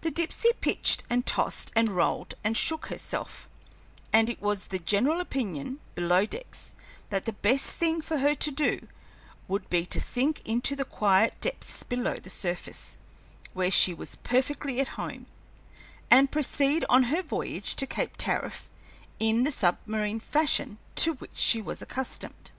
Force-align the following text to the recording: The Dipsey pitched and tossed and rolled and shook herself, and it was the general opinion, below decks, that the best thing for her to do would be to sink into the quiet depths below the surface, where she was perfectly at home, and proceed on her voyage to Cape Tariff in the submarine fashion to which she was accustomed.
The 0.00 0.10
Dipsey 0.10 0.54
pitched 0.62 1.02
and 1.10 1.26
tossed 1.26 1.72
and 1.76 1.90
rolled 1.90 2.32
and 2.42 2.56
shook 2.56 2.86
herself, 2.86 3.50
and 4.10 4.30
it 4.30 4.40
was 4.40 4.68
the 4.68 4.78
general 4.78 5.20
opinion, 5.20 5.78
below 5.94 6.24
decks, 6.24 6.74
that 7.10 7.26
the 7.26 7.34
best 7.34 7.66
thing 7.76 8.00
for 8.00 8.16
her 8.16 8.34
to 8.34 8.50
do 8.50 8.88
would 9.48 9.68
be 9.68 9.84
to 9.84 10.00
sink 10.00 10.40
into 10.46 10.74
the 10.74 10.86
quiet 10.86 11.38
depths 11.42 11.82
below 11.82 12.14
the 12.14 12.30
surface, 12.30 12.96
where 13.52 13.70
she 13.70 13.92
was 13.92 14.16
perfectly 14.22 14.80
at 14.80 14.96
home, 14.96 15.26
and 16.10 16.30
proceed 16.32 16.86
on 16.88 17.02
her 17.12 17.20
voyage 17.20 17.76
to 17.76 17.86
Cape 17.86 18.14
Tariff 18.16 18.70
in 19.18 19.42
the 19.42 19.52
submarine 19.52 20.18
fashion 20.20 20.78
to 20.94 21.12
which 21.12 21.36
she 21.36 21.60
was 21.60 21.82
accustomed. 21.82 22.52